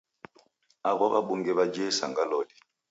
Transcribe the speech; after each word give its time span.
Aw'o 0.89 1.05
w'abunge 1.13 1.51
w'ajie 1.57 1.83
isanga 1.91 2.23
loli! 2.29 2.53